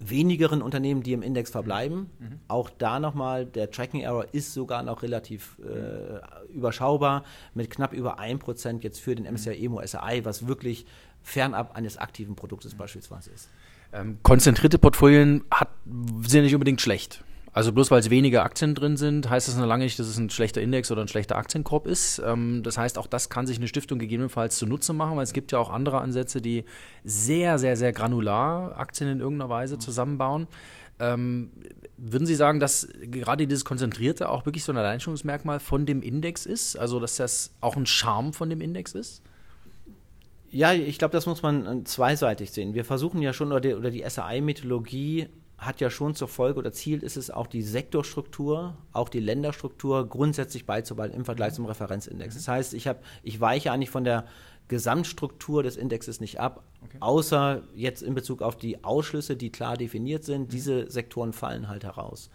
wenigeren 0.00 0.62
Unternehmen, 0.62 1.02
die 1.02 1.12
im 1.12 1.22
Index 1.22 1.50
verbleiben. 1.50 2.10
Mhm. 2.18 2.40
Auch 2.48 2.70
da 2.70 2.98
nochmal, 2.98 3.44
der 3.44 3.70
Tracking 3.70 4.00
Error 4.00 4.26
ist 4.32 4.54
sogar 4.54 4.82
noch 4.82 5.02
relativ 5.02 5.58
äh, 5.58 6.52
überschaubar, 6.52 7.24
mit 7.54 7.70
knapp 7.70 7.92
über 7.92 8.18
1% 8.18 8.82
jetzt 8.82 8.98
für 8.98 9.14
den 9.14 9.30
MSCI 9.30 9.62
Emo 9.62 9.82
SRI, 9.86 10.24
was 10.24 10.46
wirklich 10.46 10.86
fernab 11.22 11.76
eines 11.76 11.98
aktiven 11.98 12.34
Produktes 12.34 12.72
mhm. 12.72 12.78
beispielsweise 12.78 13.30
ist. 13.30 13.50
Ähm, 13.92 14.18
konzentrierte 14.22 14.78
Portfolien 14.78 15.44
hat, 15.50 15.68
sind 16.22 16.44
nicht 16.44 16.54
unbedingt 16.54 16.80
schlecht. 16.80 17.22
Also 17.52 17.72
bloß 17.72 17.90
weil 17.90 17.98
es 17.98 18.10
weniger 18.10 18.44
Aktien 18.44 18.76
drin 18.76 18.96
sind, 18.96 19.28
heißt 19.28 19.48
das 19.48 19.56
noch 19.56 19.66
lange 19.66 19.82
nicht, 19.82 19.98
dass 19.98 20.06
es 20.06 20.18
ein 20.18 20.30
schlechter 20.30 20.60
Index 20.60 20.90
oder 20.92 21.02
ein 21.02 21.08
schlechter 21.08 21.36
Aktienkorb 21.36 21.86
ist. 21.86 22.22
Ähm, 22.24 22.62
das 22.62 22.78
heißt, 22.78 22.96
auch 22.96 23.08
das 23.08 23.28
kann 23.28 23.46
sich 23.46 23.56
eine 23.56 23.66
Stiftung 23.66 23.98
gegebenenfalls 23.98 24.56
zunutze 24.56 24.92
machen, 24.92 25.16
weil 25.16 25.24
es 25.24 25.32
gibt 25.32 25.50
ja 25.50 25.58
auch 25.58 25.70
andere 25.70 26.00
Ansätze, 26.00 26.40
die 26.40 26.64
sehr, 27.04 27.58
sehr, 27.58 27.76
sehr 27.76 27.92
granular 27.92 28.78
Aktien 28.78 29.10
in 29.10 29.20
irgendeiner 29.20 29.50
Weise 29.50 29.78
zusammenbauen. 29.78 30.46
Ähm, 31.00 31.50
würden 31.96 32.26
Sie 32.26 32.36
sagen, 32.36 32.60
dass 32.60 32.86
gerade 33.00 33.46
dieses 33.46 33.64
Konzentrierte 33.64 34.28
auch 34.28 34.46
wirklich 34.46 34.62
so 34.62 34.70
ein 34.70 34.78
Alleinstellungsmerkmal 34.78 35.58
von 35.58 35.86
dem 35.86 36.02
Index 36.02 36.46
ist? 36.46 36.78
Also, 36.78 37.00
dass 37.00 37.16
das 37.16 37.52
auch 37.60 37.76
ein 37.76 37.86
Charme 37.86 38.32
von 38.32 38.48
dem 38.48 38.60
Index 38.60 38.92
ist? 38.92 39.22
Ja, 40.50 40.72
ich 40.72 40.98
glaube, 40.98 41.12
das 41.12 41.26
muss 41.26 41.42
man 41.42 41.66
äh, 41.66 41.84
zweiseitig 41.84 42.52
sehen. 42.52 42.74
Wir 42.74 42.84
versuchen 42.84 43.22
ja 43.22 43.32
schon, 43.32 43.48
oder 43.48 43.60
die, 43.60 43.74
oder 43.74 43.90
die 43.90 44.04
SAI-Methodologie 44.08 45.28
hat 45.60 45.80
ja 45.82 45.90
schon 45.90 46.14
zur 46.14 46.28
Folge 46.28 46.58
oder 46.58 46.72
Ziel 46.72 47.02
ist 47.02 47.18
es 47.18 47.30
auch 47.30 47.46
die 47.46 47.62
Sektorstruktur, 47.62 48.78
auch 48.92 49.10
die 49.10 49.20
Länderstruktur 49.20 50.08
grundsätzlich 50.08 50.64
beizubehalten 50.64 51.14
im 51.14 51.26
Vergleich 51.26 51.52
zum 51.52 51.66
Referenzindex. 51.66 52.34
Das 52.34 52.48
heißt, 52.48 52.72
ich, 52.72 52.88
hab, 52.88 53.04
ich 53.22 53.38
weiche 53.40 53.70
eigentlich 53.70 53.90
von 53.90 54.04
der 54.04 54.24
Gesamtstruktur 54.68 55.62
des 55.62 55.76
Indexes 55.76 56.18
nicht 56.18 56.40
ab, 56.40 56.64
okay. 56.82 56.96
außer 57.00 57.62
jetzt 57.74 58.02
in 58.02 58.14
Bezug 58.14 58.40
auf 58.40 58.56
die 58.56 58.82
Ausschlüsse, 58.84 59.36
die 59.36 59.52
klar 59.52 59.76
definiert 59.76 60.24
sind. 60.24 60.44
Mhm. 60.44 60.48
Diese 60.48 60.90
Sektoren 60.90 61.34
fallen 61.34 61.68
halt 61.68 61.84
heraus. 61.84 62.30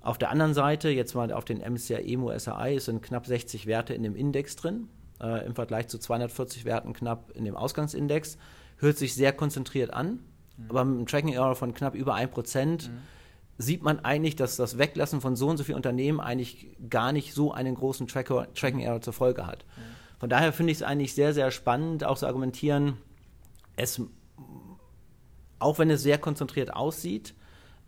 Auf 0.00 0.16
der 0.16 0.30
anderen 0.30 0.54
Seite, 0.54 0.88
jetzt 0.88 1.14
mal 1.14 1.30
auf 1.32 1.44
den 1.44 1.58
MSCI 1.58 2.14
EMU 2.14 2.30
SRI, 2.38 2.80
sind 2.80 3.02
knapp 3.02 3.26
60 3.26 3.66
Werte 3.66 3.92
in 3.92 4.04
dem 4.04 4.16
Index 4.16 4.56
drin, 4.56 4.88
äh, 5.20 5.44
im 5.44 5.54
Vergleich 5.54 5.88
zu 5.88 5.98
240 5.98 6.64
Werten 6.64 6.94
knapp 6.94 7.30
in 7.34 7.44
dem 7.44 7.56
Ausgangsindex. 7.56 8.38
Hört 8.78 8.96
sich 8.96 9.14
sehr 9.14 9.32
konzentriert 9.32 9.92
an, 9.92 10.20
Mhm. 10.58 10.70
Aber 10.70 10.84
mit 10.84 10.96
einem 10.96 11.06
Tracking 11.06 11.32
Error 11.32 11.56
von 11.56 11.72
knapp 11.72 11.94
über 11.94 12.14
1% 12.14 12.66
mhm. 12.66 12.98
sieht 13.56 13.82
man 13.82 14.00
eigentlich, 14.00 14.36
dass 14.36 14.56
das 14.56 14.76
Weglassen 14.78 15.20
von 15.20 15.36
so 15.36 15.48
und 15.48 15.56
so 15.56 15.64
vielen 15.64 15.76
Unternehmen 15.76 16.20
eigentlich 16.20 16.68
gar 16.90 17.12
nicht 17.12 17.32
so 17.32 17.52
einen 17.52 17.74
großen 17.74 18.06
Tracker, 18.06 18.52
Tracking 18.54 18.80
Error 18.80 19.00
zur 19.00 19.12
Folge 19.12 19.46
hat. 19.46 19.64
Mhm. 19.76 20.18
Von 20.20 20.28
daher 20.28 20.52
finde 20.52 20.72
ich 20.72 20.78
es 20.78 20.82
eigentlich 20.82 21.14
sehr, 21.14 21.32
sehr 21.32 21.50
spannend, 21.50 22.04
auch 22.04 22.18
zu 22.18 22.26
argumentieren, 22.26 22.98
es, 23.76 24.00
auch 25.60 25.78
wenn 25.78 25.90
es 25.90 26.02
sehr 26.02 26.18
konzentriert 26.18 26.74
aussieht, 26.74 27.34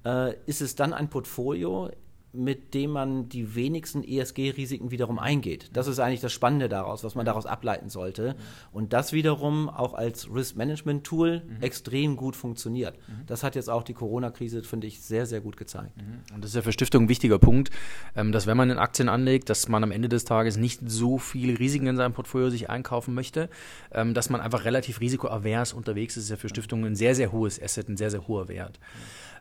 äh, 0.05 0.35
ist 0.47 0.61
es 0.61 0.77
dann 0.77 0.93
ein 0.93 1.11
Portfolio, 1.11 1.91
mit 2.33 2.75
dem 2.75 2.91
man 2.91 3.29
die 3.29 3.55
wenigsten 3.55 4.05
ESG-Risiken 4.05 4.91
wiederum 4.91 5.19
eingeht. 5.19 5.71
Das 5.73 5.89
ist 5.89 5.99
eigentlich 5.99 6.21
das 6.21 6.33
Spannende 6.33 6.69
daraus, 6.69 7.03
was 7.03 7.15
man 7.15 7.27
daraus 7.27 7.45
ableiten 7.45 7.89
sollte. 7.89 8.37
Und 8.73 8.93
das 8.93 9.13
wiederum 9.13 9.69
auch 9.69 9.95
als 9.95 10.33
Risk-Management-Tool 10.33 11.43
mhm. 11.45 11.63
extrem 11.63 12.17
gut 12.17 12.37
funktioniert. 12.37 12.97
Mhm. 13.09 13.27
Das 13.27 13.43
hat 13.43 13.57
jetzt 13.57 13.69
auch 13.69 13.83
die 13.83 13.95
Corona-Krise, 13.95 14.63
finde 14.63 14.87
ich, 14.87 15.01
sehr, 15.01 15.27
sehr 15.27 15.41
gut 15.41 15.57
gezeigt. 15.57 15.97
Mhm. 15.97 16.35
Und 16.35 16.45
das 16.45 16.51
ist 16.51 16.57
ja 16.57 16.63
für 16.63 16.73
Stiftungen 16.73 17.07
ein 17.07 17.09
wichtiger 17.09 17.39
Punkt, 17.39 17.71
ähm, 18.15 18.31
dass 18.31 18.47
wenn 18.47 18.57
man 18.57 18.71
in 18.71 18.79
Aktien 18.79 19.09
anlegt, 19.09 19.51
dass 19.51 19.69
man 19.69 19.83
am 19.83 19.91
Ende 19.91 20.09
des 20.09 20.25
Tages 20.25 20.57
nicht 20.57 20.81
so 20.87 21.19
viele 21.19 21.59
Risiken 21.59 21.89
in 21.89 21.97
seinem 21.97 22.13
Portfolio 22.13 22.51
sich 22.51 22.71
einkaufen 22.71 23.15
möchte, 23.15 23.51
ähm, 23.93 24.15
dass 24.15 24.31
man 24.31 24.41
einfach 24.41 24.65
relativ 24.65 25.01
risikoavers 25.01 25.73
unterwegs 25.73 26.17
ist. 26.17 26.21
Das 26.21 26.25
ist 26.25 26.31
ja 26.31 26.37
für 26.37 26.49
Stiftungen 26.49 26.85
ein 26.85 26.95
sehr, 26.95 27.15
sehr 27.15 27.33
hohes 27.33 27.61
Asset, 27.61 27.89
ein 27.89 27.97
sehr, 27.97 28.11
sehr 28.11 28.29
hoher 28.29 28.49
Wert. 28.49 28.79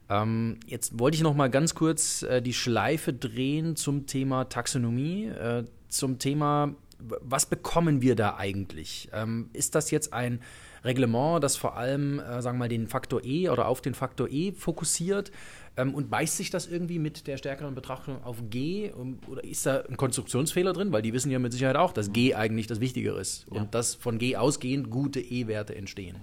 Ähm, 0.09 0.59
jetzt 0.65 0.97
wollte 0.99 1.15
ich 1.15 1.23
noch 1.23 1.35
mal 1.35 1.49
ganz 1.49 1.75
kurz 1.75 2.23
äh, 2.23 2.41
die 2.41 2.53
Schleife 2.53 3.13
drehen 3.13 3.75
zum 3.75 4.07
Thema 4.07 4.45
Taxonomie, 4.45 5.25
äh, 5.25 5.65
zum 5.87 6.19
Thema, 6.19 6.75
was 6.99 7.45
bekommen 7.45 8.01
wir 8.01 8.15
da 8.15 8.35
eigentlich? 8.35 9.09
Ähm, 9.13 9.49
ist 9.53 9.75
das 9.75 9.91
jetzt 9.91 10.13
ein 10.13 10.41
Reglement, 10.83 11.43
das 11.43 11.57
vor 11.57 11.77
allem, 11.77 12.19
äh, 12.19 12.41
sagen 12.41 12.57
wir 12.57 12.65
mal, 12.65 12.69
den 12.69 12.87
Faktor 12.87 13.23
E 13.23 13.49
oder 13.49 13.67
auf 13.67 13.81
den 13.81 13.93
Faktor 13.93 14.29
E 14.29 14.51
fokussiert? 14.51 15.31
Ähm, 15.77 15.93
und 15.93 16.09
beißt 16.09 16.37
sich 16.37 16.49
das 16.49 16.67
irgendwie 16.67 16.99
mit 16.99 17.27
der 17.27 17.37
stärkeren 17.37 17.75
Betrachtung 17.75 18.23
auf 18.23 18.37
G? 18.49 18.91
Um, 18.91 19.19
oder 19.27 19.43
ist 19.43 19.65
da 19.65 19.81
ein 19.81 19.97
Konstruktionsfehler 19.97 20.73
drin? 20.73 20.91
Weil 20.91 21.01
die 21.01 21.13
wissen 21.13 21.31
ja 21.31 21.39
mit 21.39 21.53
Sicherheit 21.53 21.75
auch, 21.75 21.93
dass 21.93 22.11
G 22.11 22.35
eigentlich 22.35 22.67
das 22.67 22.79
Wichtigere 22.79 23.19
ist 23.19 23.45
ja. 23.51 23.61
und 23.61 23.75
dass 23.75 23.95
von 23.95 24.17
G 24.17 24.35
ausgehend 24.35 24.89
gute 24.89 25.19
E-Werte 25.19 25.75
entstehen. 25.75 26.17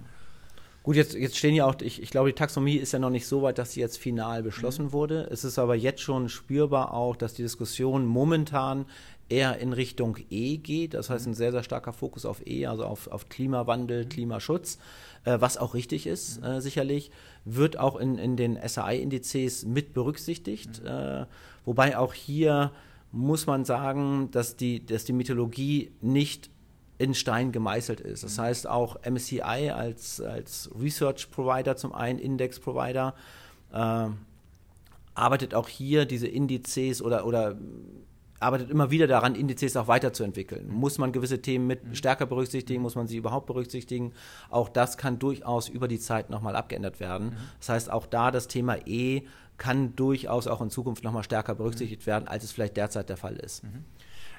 Gut, 0.87 0.95
jetzt, 0.95 1.15
jetzt 1.15 1.35
stehen 1.35 1.53
ja 1.53 1.65
auch, 1.65 1.75
ich, 1.81 2.01
ich 2.01 2.11
glaube, 2.11 2.29
die 2.29 2.35
Taxonomie 2.35 2.77
ist 2.77 2.93
ja 2.93 2.99
noch 2.99 3.09
nicht 3.09 3.27
so 3.27 3.41
weit, 3.41 3.57
dass 3.57 3.73
sie 3.73 3.81
jetzt 3.81 3.97
final 3.97 4.41
beschlossen 4.41 4.85
mhm. 4.85 4.91
wurde. 4.93 5.27
Es 5.29 5.43
ist 5.43 5.59
aber 5.59 5.75
jetzt 5.75 5.99
schon 5.99 6.29
spürbar 6.29 6.93
auch, 6.93 7.17
dass 7.17 7.33
die 7.33 7.41
Diskussion 7.41 8.05
momentan 8.05 8.85
eher 9.27 9.57
in 9.59 9.73
Richtung 9.73 10.17
E 10.29 10.55
geht. 10.55 10.93
Das 10.93 11.09
heißt, 11.09 11.27
ein 11.27 11.33
sehr, 11.33 11.51
sehr 11.51 11.63
starker 11.63 11.91
Fokus 11.91 12.25
auf 12.25 12.47
E, 12.47 12.67
also 12.67 12.85
auf, 12.85 13.07
auf 13.07 13.27
Klimawandel, 13.27 14.05
mhm. 14.05 14.09
Klimaschutz, 14.09 14.79
äh, 15.25 15.35
was 15.41 15.57
auch 15.57 15.73
richtig 15.73 16.07
ist, 16.07 16.39
mhm. 16.39 16.45
äh, 16.45 16.61
sicherlich, 16.61 17.11
wird 17.43 17.77
auch 17.77 17.97
in, 17.97 18.17
in 18.17 18.37
den 18.37 18.57
SAI-Indizes 18.65 19.65
mit 19.65 19.93
berücksichtigt. 19.93 20.83
Mhm. 20.83 20.87
Äh, 20.87 21.25
wobei 21.65 21.97
auch 21.97 22.13
hier 22.13 22.71
muss 23.11 23.45
man 23.45 23.65
sagen, 23.65 24.29
dass 24.31 24.55
die, 24.55 24.85
dass 24.85 25.03
die 25.03 25.11
Mythologie 25.11 25.91
nicht 25.99 26.49
in 26.97 27.13
Stein 27.13 27.51
gemeißelt 27.51 27.99
ist. 27.99 28.23
Das 28.23 28.37
mhm. 28.37 28.41
heißt 28.41 28.67
auch 28.67 28.97
MSCI 29.03 29.71
als, 29.71 30.21
als 30.21 30.69
Research 30.79 31.29
Provider 31.31 31.75
zum 31.75 31.93
einen, 31.93 32.19
Index 32.19 32.59
Provider, 32.59 33.13
äh, 33.71 34.07
arbeitet 35.13 35.53
auch 35.53 35.67
hier 35.67 36.05
diese 36.05 36.27
Indizes 36.27 37.01
oder, 37.01 37.25
oder 37.25 37.57
arbeitet 38.39 38.69
immer 38.69 38.91
wieder 38.91 39.07
daran, 39.07 39.35
Indizes 39.35 39.75
auch 39.77 39.87
weiterzuentwickeln. 39.87 40.69
Muss 40.69 40.97
man 40.97 41.11
gewisse 41.11 41.41
Themen 41.41 41.67
mit 41.67 41.83
mhm. 41.83 41.95
stärker 41.95 42.25
berücksichtigen, 42.25 42.81
muss 42.81 42.95
man 42.95 43.07
sie 43.07 43.17
überhaupt 43.17 43.47
berücksichtigen? 43.47 44.13
Auch 44.49 44.69
das 44.69 44.97
kann 44.97 45.19
durchaus 45.19 45.69
über 45.69 45.87
die 45.87 45.99
Zeit 45.99 46.29
nochmal 46.29 46.55
abgeändert 46.55 46.99
werden. 46.99 47.29
Mhm. 47.29 47.37
Das 47.59 47.69
heißt, 47.69 47.91
auch 47.91 48.05
da 48.05 48.31
das 48.31 48.47
Thema 48.47 48.77
E 48.85 49.23
kann 49.57 49.95
durchaus 49.95 50.47
auch 50.47 50.61
in 50.61 50.69
Zukunft 50.69 51.03
nochmal 51.03 51.23
stärker 51.23 51.55
berücksichtigt 51.55 52.05
werden, 52.05 52.27
als 52.27 52.43
es 52.43 52.51
vielleicht 52.51 52.77
derzeit 52.77 53.09
der 53.09 53.17
Fall 53.17 53.37
ist. 53.37 53.63
Mhm. 53.63 53.85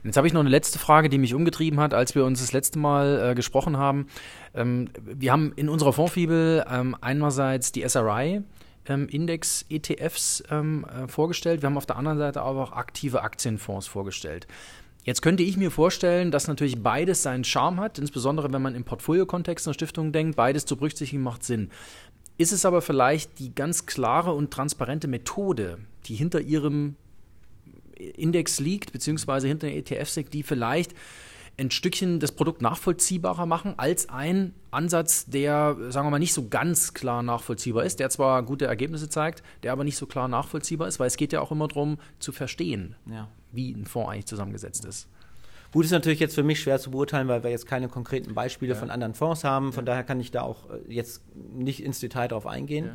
Jetzt 0.05 0.17
habe 0.17 0.26
ich 0.26 0.33
noch 0.33 0.40
eine 0.40 0.50
letzte 0.50 0.78
Frage, 0.78 1.09
die 1.09 1.19
mich 1.19 1.35
umgetrieben 1.35 1.81
hat, 1.81 1.95
als 1.95 2.14
wir 2.14 2.25
uns 2.25 2.40
das 2.40 2.52
letzte 2.52 2.78
Mal 2.78 3.31
äh, 3.31 3.35
gesprochen 3.35 3.76
haben. 3.76 4.07
Ähm, 4.55 4.88
wir 5.02 5.33
haben 5.33 5.52
in 5.57 5.69
unserer 5.69 5.93
Fondsfibel 5.93 6.64
ähm, 6.71 6.97
einerseits 7.00 7.73
die 7.73 7.87
SRI, 7.88 8.43
ähm, 8.87 9.09
Index-ETFs 9.09 10.45
ähm, 10.50 10.85
äh, 10.85 11.09
vorgestellt. 11.09 11.62
Wir 11.62 11.67
haben 11.69 11.76
auf 11.76 11.87
der 11.87 11.97
anderen 11.97 12.19
Seite 12.19 12.43
aber 12.43 12.62
auch 12.62 12.73
aktive 12.73 13.23
Aktienfonds 13.23 13.87
vorgestellt. 13.87 14.47
Jetzt 15.05 15.23
könnte 15.23 15.43
ich 15.43 15.57
mir 15.57 15.71
vorstellen, 15.71 16.31
dass 16.31 16.49
natürlich 16.49 16.83
beides 16.83 17.23
seinen 17.23 17.45
Charme 17.45 17.81
hat, 17.81 17.99
insbesondere 17.99 18.52
wenn 18.52 18.61
man 18.61 18.75
im 18.75 18.85
Portfolio-Kontext 18.85 19.67
einer 19.67 19.75
Stiftung 19.75 20.12
denkt. 20.12 20.37
Beides 20.37 20.67
zu 20.67 20.76
berücksichtigen 20.76 21.23
macht 21.23 21.45
Sinn. 21.45 21.71
Ist 22.37 22.52
es 22.52 22.64
aber 22.64 22.83
vielleicht 22.83 23.38
die 23.38 23.55
ganz 23.55 23.87
klare 23.87 24.33
und 24.33 24.50
transparente 24.50 25.09
Methode, 25.09 25.78
die 26.07 26.14
hinter 26.14 26.40
Ihrem 26.40 26.97
Index 27.99 28.61
liegt, 28.61 28.93
beziehungsweise 28.93 29.49
hinter 29.49 29.69
den 29.69 29.76
ETFs 29.76 30.17
liegt, 30.17 30.35
die 30.35 30.43
vielleicht 30.43 30.95
ein 31.59 31.71
Stückchen 31.71 32.21
das 32.21 32.33
Produkt 32.33 32.62
nachvollziehbarer 32.62 33.45
machen 33.45 33.75
als 33.78 34.09
ein 34.09 34.55
Ansatz, 34.71 35.26
der, 35.26 35.76
sagen 35.88 36.07
wir 36.07 36.11
mal, 36.12 36.19
nicht 36.19 36.33
so 36.33 36.49
ganz 36.49 36.95
klar 36.95 37.23
nachvollziehbar 37.23 37.85
ist, 37.85 37.99
der 37.99 38.11
zwar 38.11 38.43
gute 38.45 38.67
Ergebnisse 38.67 39.09
zeigt, 39.09 39.43
der 39.64 39.73
aber 39.73 39.83
nicht 39.83 39.97
so 39.97 40.07
klar 40.07 40.28
nachvollziehbar 40.28 40.87
ist, 40.87 41.00
weil 41.00 41.09
es 41.09 41.17
geht 41.17 41.33
ja 41.33 41.40
auch 41.40 41.50
immer 41.50 41.67
darum 41.67 41.99
zu 42.21 42.31
verstehen, 42.31 42.95
ja. 43.07 43.28
wie 43.50 43.73
ein 43.73 43.87
Fonds 43.87 44.11
eigentlich 44.11 44.26
zusammengesetzt 44.26 44.85
ist. 44.85 45.09
Gut, 45.73 45.85
ist 45.85 45.90
natürlich 45.90 46.21
jetzt 46.21 46.35
für 46.35 46.45
mich 46.45 46.61
schwer 46.61 46.78
zu 46.78 46.93
beurteilen, 46.93 47.28
weil 47.28 47.43
wir 47.43 47.50
jetzt 47.50 47.67
keine 47.67 47.88
konkreten 47.88 48.35
Beispiele 48.35 48.73
ja. 48.73 48.78
von 48.78 48.90
anderen 48.90 49.14
Fonds 49.14 49.45
haben. 49.45 49.73
Von 49.73 49.85
ja. 49.85 49.93
daher 49.93 50.05
kann 50.05 50.19
ich 50.19 50.31
da 50.31 50.43
auch 50.43 50.71
äh, 50.71 50.93
jetzt 50.93 51.23
nicht 51.35 51.83
ins 51.83 52.00
Detail 52.00 52.28
drauf 52.28 52.47
eingehen. 52.47 52.90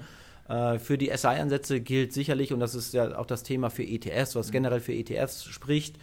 Ja. 0.54 0.74
Äh, 0.74 0.80
für 0.80 0.98
die 0.98 1.12
SI-Ansätze 1.16 1.82
gilt 1.82 2.14
sicherlich, 2.14 2.54
und 2.54 2.60
das 2.60 2.76
ist 2.76 2.94
ja 2.94 3.18
auch 3.18 3.26
das 3.26 3.44
Thema 3.44 3.70
für 3.70 3.84
ETFs, 3.84 4.36
was 4.36 4.48
mhm. 4.48 4.52
generell 4.52 4.80
für 4.80 4.94
ETFs 4.94 5.46
spricht, 5.46 5.98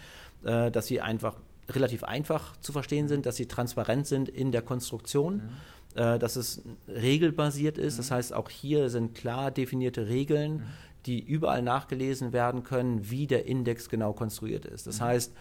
äh, 0.45 0.71
dass 0.71 0.87
sie 0.87 1.01
einfach 1.01 1.37
relativ 1.69 2.03
einfach 2.03 2.57
zu 2.61 2.73
verstehen 2.73 3.09
sind, 3.09 3.27
dass 3.27 3.37
sie 3.37 3.47
transparent 3.47 4.07
sind 4.07 4.29
in 4.29 4.53
der 4.53 4.63
Konstruktion. 4.63 5.37
Mhm 5.37 5.51
dass 5.93 6.37
es 6.37 6.63
regelbasiert 6.87 7.77
ist. 7.77 7.99
Das 7.99 8.11
mhm. 8.11 8.15
heißt, 8.15 8.33
auch 8.33 8.49
hier 8.49 8.91
sind 8.91 9.17
klar 9.17 9.51
definierte 9.51 10.07
Regeln, 10.07 10.59
mhm. 10.59 10.63
die 11.07 11.19
überall 11.19 11.63
nachgelesen 11.63 12.33
werden 12.33 12.63
können, 12.63 13.11
wie 13.11 13.27
der 13.27 13.47
Index 13.47 13.89
genau 13.89 14.13
konstruiert 14.13 14.67
ist. 14.67 14.87
Das 14.87 15.01
heißt, 15.01 15.33
äh, 15.33 15.35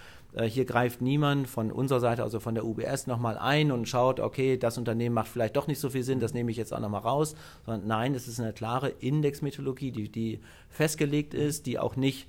hier 0.43 0.65
greift 0.65 1.01
niemand 1.01 1.47
von 1.47 1.71
unserer 1.71 1.99
Seite, 1.99 2.23
also 2.23 2.39
von 2.39 2.53
der 2.53 2.65
UBS, 2.65 3.07
nochmal 3.07 3.37
ein 3.37 3.71
und 3.71 3.87
schaut, 3.87 4.19
okay, 4.19 4.57
das 4.57 4.77
Unternehmen 4.77 5.15
macht 5.15 5.27
vielleicht 5.27 5.55
doch 5.55 5.67
nicht 5.67 5.79
so 5.79 5.89
viel 5.89 6.03
Sinn, 6.03 6.19
das 6.19 6.33
nehme 6.33 6.51
ich 6.51 6.57
jetzt 6.57 6.73
auch 6.73 6.79
nochmal 6.79 7.01
raus, 7.01 7.35
sondern 7.65 7.87
nein, 7.87 8.13
es 8.13 8.27
ist 8.27 8.39
eine 8.39 8.53
klare 8.53 8.89
Indexmethodologie, 8.89 9.91
die, 9.91 10.09
die 10.11 10.39
festgelegt 10.69 11.33
ist, 11.33 11.65
die 11.65 11.79
auch 11.79 11.95
nicht 11.95 12.27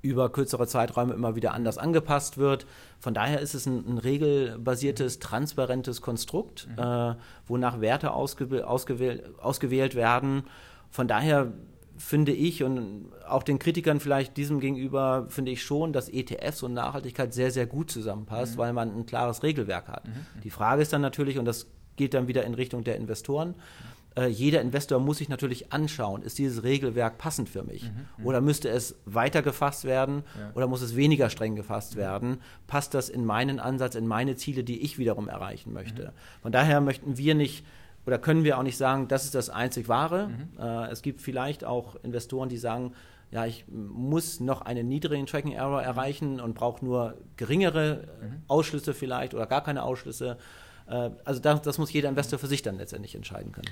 über 0.00 0.30
kürzere 0.30 0.66
Zeiträume 0.66 1.14
immer 1.14 1.36
wieder 1.36 1.54
anders 1.54 1.78
angepasst 1.78 2.36
wird. 2.36 2.66
Von 2.98 3.14
daher 3.14 3.40
ist 3.40 3.54
es 3.54 3.66
ein, 3.66 3.86
ein 3.86 3.98
regelbasiertes, 3.98 5.20
transparentes 5.20 6.00
Konstrukt, 6.00 6.68
mhm. 6.68 6.82
äh, 6.82 7.14
wonach 7.46 7.80
Werte 7.80 8.12
ausgewählt, 8.12 8.64
ausgewählt 9.38 9.94
werden. 9.94 10.42
Von 10.90 11.06
daher 11.06 11.52
finde 11.96 12.32
ich 12.32 12.62
und 12.62 13.12
auch 13.26 13.42
den 13.42 13.58
Kritikern 13.58 14.00
vielleicht 14.00 14.36
diesem 14.36 14.60
gegenüber 14.60 15.26
finde 15.28 15.52
ich 15.52 15.62
schon, 15.62 15.92
dass 15.92 16.08
ETFs 16.08 16.62
und 16.62 16.74
Nachhaltigkeit 16.74 17.32
sehr, 17.32 17.50
sehr 17.50 17.66
gut 17.66 17.90
zusammenpasst, 17.90 18.54
mhm. 18.54 18.58
weil 18.58 18.72
man 18.72 18.96
ein 18.96 19.06
klares 19.06 19.42
Regelwerk 19.42 19.88
hat. 19.88 20.06
Mhm. 20.06 20.42
Die 20.42 20.50
Frage 20.50 20.82
ist 20.82 20.92
dann 20.92 21.02
natürlich, 21.02 21.38
und 21.38 21.44
das 21.44 21.66
geht 21.96 22.14
dann 22.14 22.28
wieder 22.28 22.44
in 22.44 22.54
Richtung 22.54 22.84
der 22.84 22.96
Investoren, 22.96 23.54
äh, 24.14 24.26
jeder 24.26 24.60
Investor 24.60 25.00
muss 25.00 25.18
sich 25.18 25.28
natürlich 25.28 25.72
anschauen, 25.72 26.22
ist 26.22 26.38
dieses 26.38 26.62
Regelwerk 26.62 27.18
passend 27.18 27.48
für 27.48 27.62
mich? 27.62 27.84
Mhm. 27.84 28.06
mhm. 28.18 28.26
Oder 28.26 28.40
müsste 28.40 28.68
es 28.68 28.96
weiter 29.04 29.42
gefasst 29.42 29.84
werden 29.84 30.22
ja. 30.38 30.52
oder 30.54 30.66
muss 30.66 30.82
es 30.82 30.96
weniger 30.96 31.30
streng 31.30 31.56
gefasst 31.56 31.96
werden? 31.96 32.38
Passt 32.66 32.94
das 32.94 33.08
in 33.08 33.24
meinen 33.24 33.58
Ansatz, 33.58 33.94
in 33.94 34.06
meine 34.06 34.36
Ziele, 34.36 34.64
die 34.64 34.82
ich 34.82 34.98
wiederum 34.98 35.28
erreichen 35.28 35.72
möchte? 35.72 36.02
Mhm. 36.04 36.42
Von 36.42 36.52
daher 36.52 36.80
möchten 36.80 37.16
wir 37.16 37.34
nicht 37.34 37.64
oder 38.06 38.18
können 38.18 38.44
wir 38.44 38.58
auch 38.58 38.62
nicht 38.62 38.76
sagen, 38.76 39.08
das 39.08 39.24
ist 39.24 39.34
das 39.34 39.50
einzig 39.50 39.88
Wahre. 39.88 40.28
Mhm. 40.28 40.48
Äh, 40.58 40.90
es 40.90 41.02
gibt 41.02 41.20
vielleicht 41.20 41.64
auch 41.64 41.96
Investoren, 42.02 42.48
die 42.48 42.58
sagen, 42.58 42.92
ja, 43.30 43.46
ich 43.46 43.64
muss 43.68 44.40
noch 44.40 44.62
einen 44.62 44.88
niedrigen 44.88 45.26
Tracking 45.26 45.52
Error 45.52 45.80
mhm. 45.80 45.86
erreichen 45.86 46.40
und 46.40 46.54
brauche 46.54 46.84
nur 46.84 47.14
geringere 47.36 48.08
mhm. 48.20 48.42
Ausschlüsse 48.48 48.92
vielleicht 48.92 49.34
oder 49.34 49.46
gar 49.46 49.62
keine 49.62 49.82
Ausschlüsse. 49.82 50.36
Äh, 50.86 51.10
also 51.24 51.40
das, 51.40 51.62
das 51.62 51.78
muss 51.78 51.92
jeder 51.92 52.08
Investor 52.08 52.38
für 52.38 52.46
sich 52.46 52.62
dann 52.62 52.76
letztendlich 52.76 53.14
entscheiden 53.14 53.52
können. 53.52 53.70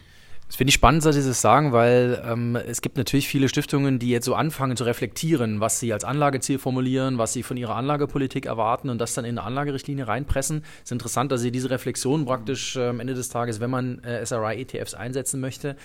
Das 0.50 0.56
finde 0.56 0.70
ich 0.70 0.74
spannend, 0.74 1.04
dass 1.04 1.14
Sie 1.14 1.22
das 1.22 1.40
sagen, 1.40 1.70
weil 1.70 2.20
ähm, 2.26 2.56
es 2.56 2.80
gibt 2.80 2.96
natürlich 2.96 3.28
viele 3.28 3.48
Stiftungen, 3.48 4.00
die 4.00 4.10
jetzt 4.10 4.24
so 4.24 4.34
anfangen 4.34 4.76
zu 4.76 4.82
reflektieren, 4.82 5.60
was 5.60 5.78
sie 5.78 5.92
als 5.92 6.02
Anlageziel 6.02 6.58
formulieren, 6.58 7.18
was 7.18 7.32
sie 7.32 7.44
von 7.44 7.56
ihrer 7.56 7.76
Anlagepolitik 7.76 8.46
erwarten 8.46 8.90
und 8.90 8.98
das 8.98 9.14
dann 9.14 9.24
in 9.24 9.38
eine 9.38 9.46
Anlagerichtlinie 9.46 10.08
reinpressen. 10.08 10.64
Es 10.78 10.86
ist 10.86 10.92
interessant, 10.92 11.30
dass 11.30 11.42
Sie 11.42 11.52
diese 11.52 11.70
Reflexion 11.70 12.24
praktisch 12.24 12.74
äh, 12.74 12.88
am 12.88 12.98
Ende 12.98 13.14
des 13.14 13.28
Tages, 13.28 13.60
wenn 13.60 13.70
man 13.70 14.00
äh, 14.02 14.26
SRI-ETFs 14.26 14.94
einsetzen 14.94 15.38
möchte, 15.40 15.76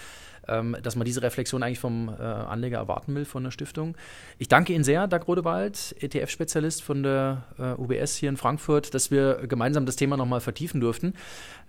ähm, 0.48 0.78
dass 0.82 0.96
man 0.96 1.06
diese 1.06 1.22
Reflexion 1.22 1.64
eigentlich 1.64 1.80
vom 1.80 2.10
äh, 2.10 2.22
Anleger 2.22 2.78
erwarten 2.78 3.16
will 3.16 3.26
von 3.26 3.44
der 3.44 3.52
Stiftung. 3.52 3.96
Ich 4.38 4.48
danke 4.48 4.74
Ihnen 4.74 4.84
sehr, 4.84 5.08
Dag 5.08 5.28
Rodewald, 5.28 5.96
ETF-Spezialist 6.00 6.84
von 6.84 7.04
der 7.04 7.44
äh, 7.58 7.74
UBS 7.74 8.16
hier 8.16 8.30
in 8.30 8.38
Frankfurt, 8.38 8.94
dass 8.94 9.12
wir 9.12 9.48
gemeinsam 9.48 9.86
das 9.86 9.96
Thema 9.96 10.18
nochmal 10.18 10.42
vertiefen 10.42 10.82
durften. 10.82 11.14